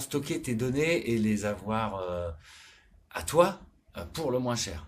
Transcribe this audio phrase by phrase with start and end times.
[0.00, 2.02] stocker tes données et les avoir
[3.10, 3.60] à toi
[4.12, 4.86] pour le moins cher.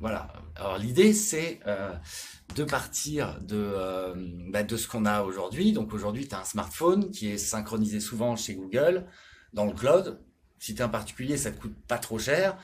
[0.00, 0.32] Voilà.
[0.56, 1.60] Alors l'idée c'est
[2.54, 4.14] de partir de,
[4.50, 5.72] bah, de ce qu'on a aujourd'hui.
[5.72, 9.06] Donc aujourd'hui, tu as un smartphone qui est synchronisé souvent chez Google,
[9.52, 10.20] dans le cloud.
[10.58, 12.56] Si tu es un particulier, ça te coûte pas trop cher.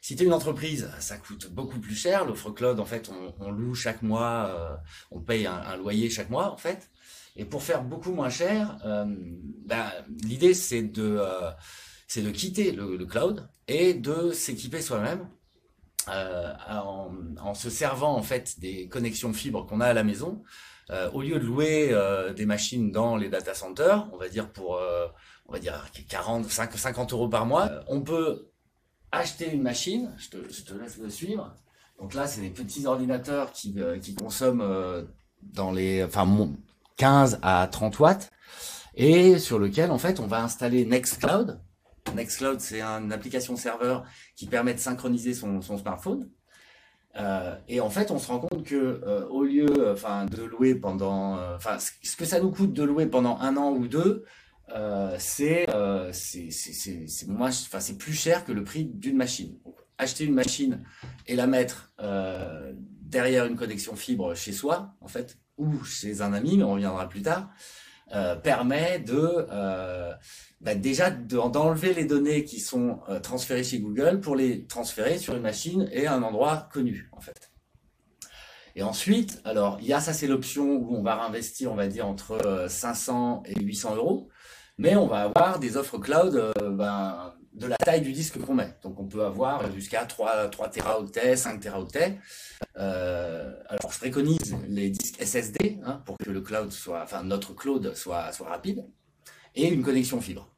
[0.00, 2.24] Si tu es une entreprise, ça coûte beaucoup plus cher.
[2.24, 4.76] L'offre cloud, en fait, on, loue chaque mois, euh,
[5.10, 6.90] on paye un, loyer chaque mois, en fait.
[7.36, 9.06] Et pour faire beaucoup moins cher, euh,
[9.66, 9.90] ben,
[10.24, 11.50] l'idée, c'est de, euh,
[12.16, 15.28] de quitter le, cloud et de s'équiper soi-même
[16.08, 20.42] en, en, se servant, en fait, des connexions fibres qu'on a à la maison.
[21.14, 21.96] au lieu de louer
[22.36, 24.78] des machines dans les data centers, on va dire pour
[25.46, 27.70] on va dire 40, 50 euros par mois.
[27.88, 28.52] On peut
[29.12, 31.54] acheter une machine, je te, laisse le suivre.
[32.00, 35.02] Donc là, c'est des petits ordinateurs qui, euh, consomment euh,
[35.42, 36.24] dans les, enfin,
[37.02, 38.30] 15 à 30 watts
[38.94, 41.60] et sur lequel, en fait, on va installer Nextcloud.
[42.14, 44.04] Nextcloud, c'est une application serveur
[44.36, 46.30] qui permet de synchroniser son, smartphone.
[47.16, 51.38] Euh, et en fait, on se rend compte que au lieu, enfin, de louer pendant,
[51.56, 54.24] enfin, ce que ça nous coûte de louer pendant un an ou deux,
[54.74, 59.58] euh, c'est euh, c'est plus cher que le prix d'une machine.
[59.98, 60.82] acheter une machine
[61.26, 62.72] et la mettre euh,
[63.12, 67.08] derrière une connexion fibre chez soi, en fait, ou chez un ami, mais on reviendra
[67.08, 67.50] plus tard,
[68.42, 69.46] permet de
[70.60, 75.42] bah, déjà d'enlever les données qui sont transférées chez Google pour les transférer sur une
[75.42, 77.52] machine et un endroit connu, en fait.
[78.74, 81.86] Et ensuite, alors, il y a ça, c'est l'option où on va réinvestir, on va
[81.88, 84.30] dire, entre 500 et 800 euros
[84.78, 88.54] mais on va avoir des offres cloud euh, ben, de la taille du disque qu'on
[88.54, 88.74] met.
[88.82, 92.18] Donc on peut avoir jusqu'à 3, 3 Teraoctets, 5 Teraoctets.
[92.78, 97.54] Euh, alors je préconise les disques SSD hein, pour que le cloud soit, enfin notre
[97.54, 98.84] cloud soit, soit rapide,
[99.54, 100.48] et une connexion fibre.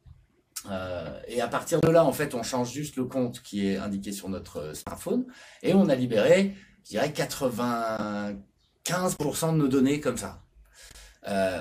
[0.71, 3.77] Euh, et à partir de là, en fait, on change juste le compte qui est
[3.77, 5.27] indiqué sur notre smartphone,
[5.61, 6.55] et on a libéré,
[6.85, 10.41] je dirais, 95% de nos données comme ça.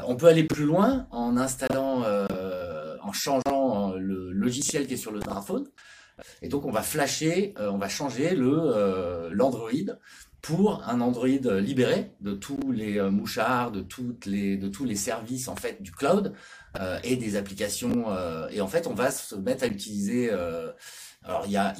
[0.06, 2.04] On peut aller plus loin en installant,
[3.14, 5.66] changeant euh, le logiciel qui est sur le smartphone.
[6.42, 9.96] Et donc on va flasher, on va changer le l'Android
[10.42, 15.48] pour un Android libéré de tous les mouchards, de toutes les de tous les services
[15.48, 16.32] en fait du cloud
[17.02, 18.16] et des applications.
[18.48, 20.30] et en fait, on va se mettre à utiliser.
[21.24, 21.74] alors il y a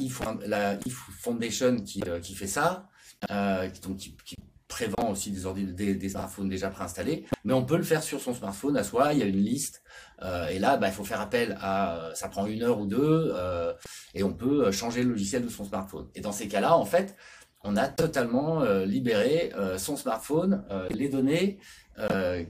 [0.49, 2.89] la if Foundation qui, qui fait ça,
[3.29, 4.37] donc qui
[4.75, 8.77] prévend aussi des, des, smartphones déjà préinstallés, mais on peut le faire sur son smartphone
[8.77, 9.85] à soi, il y a une liste,
[10.21, 13.33] euh, et là, bah, il faut faire appel à, ça prend une heure ou deux,
[13.37, 13.73] euh,
[14.15, 16.09] et on peut changer le logiciel de son smartphone.
[16.17, 17.15] Et dans ces cas-là, en fait,
[17.63, 21.59] on a totalement euh, libéré son smartphone, les données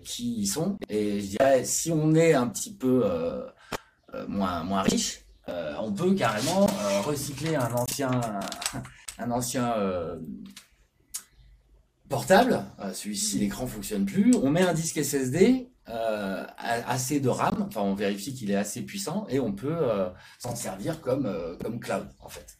[0.03, 3.05] qui y sont, et je dirais, si on est un petit peu
[4.29, 6.67] moins, moins riche, on peut carrément
[7.05, 8.11] recycler un ancien,
[9.19, 9.75] un ancien
[12.09, 17.67] portable, euh, celui-ci l'écran fonctionne plus, on met un disque SSD euh, assez de RAM,
[17.69, 21.31] enfin on vérifie qu'il est assez puissant et on peut euh, s'en servir comme,
[21.63, 22.59] comme cloud en fait.